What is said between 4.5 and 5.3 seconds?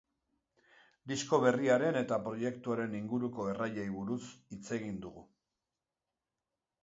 hitz egin dugu.